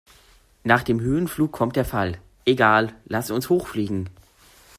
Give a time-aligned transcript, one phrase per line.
[0.63, 2.17] Nach dem Höhenflug kommt der Fall.
[2.45, 4.09] Egal, lass uns hoch fliegen!